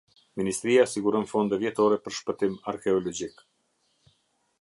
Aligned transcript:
Ministria 0.39 0.85
siguron 0.93 1.27
fonde 1.33 1.59
vjetore 1.63 1.99
për 2.07 2.15
shpëtim 2.21 2.57
arkeologjik. 2.73 3.45